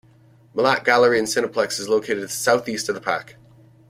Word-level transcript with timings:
Mellat 0.55 0.83
Gallery 0.83 1.19
and 1.19 1.27
Cineplex 1.27 1.79
is 1.79 1.87
located 1.87 2.21
to 2.21 2.21
the 2.21 2.29
southeast 2.29 2.89
of 2.89 2.95
the 2.95 3.01
park. 3.01 3.35